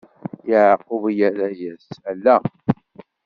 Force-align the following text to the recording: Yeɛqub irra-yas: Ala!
Yeɛqub 0.49 1.03
irra-yas: 1.25 1.85
Ala! 2.09 2.37